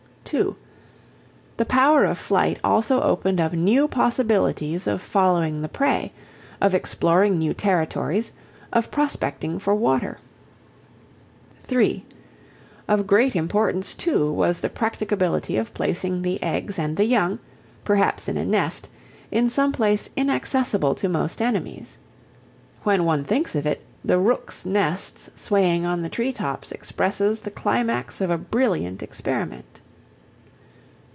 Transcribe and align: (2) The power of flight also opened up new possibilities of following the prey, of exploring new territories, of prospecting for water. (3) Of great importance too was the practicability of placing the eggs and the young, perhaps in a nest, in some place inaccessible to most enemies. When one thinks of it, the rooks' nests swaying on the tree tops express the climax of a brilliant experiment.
(2) 0.23 0.55
The 1.57 1.65
power 1.65 2.05
of 2.05 2.17
flight 2.17 2.57
also 2.63 3.01
opened 3.01 3.41
up 3.41 3.51
new 3.51 3.85
possibilities 3.89 4.87
of 4.87 5.01
following 5.01 5.61
the 5.61 5.67
prey, 5.67 6.13
of 6.61 6.73
exploring 6.73 7.37
new 7.37 7.53
territories, 7.53 8.31
of 8.71 8.89
prospecting 8.89 9.59
for 9.59 9.75
water. 9.75 10.19
(3) 11.63 12.05
Of 12.87 13.07
great 13.07 13.35
importance 13.35 13.93
too 13.93 14.31
was 14.31 14.61
the 14.61 14.69
practicability 14.69 15.57
of 15.57 15.73
placing 15.73 16.21
the 16.21 16.41
eggs 16.41 16.79
and 16.79 16.95
the 16.95 17.03
young, 17.05 17.39
perhaps 17.83 18.29
in 18.29 18.37
a 18.37 18.45
nest, 18.45 18.87
in 19.31 19.49
some 19.49 19.73
place 19.73 20.09
inaccessible 20.15 20.95
to 20.95 21.09
most 21.09 21.41
enemies. 21.41 21.97
When 22.83 23.03
one 23.03 23.25
thinks 23.25 23.53
of 23.53 23.65
it, 23.65 23.85
the 24.05 24.17
rooks' 24.17 24.65
nests 24.65 25.29
swaying 25.35 25.85
on 25.85 26.03
the 26.03 26.09
tree 26.09 26.31
tops 26.31 26.71
express 26.71 27.17
the 27.41 27.51
climax 27.51 28.21
of 28.21 28.29
a 28.29 28.37
brilliant 28.37 29.03
experiment. 29.03 29.81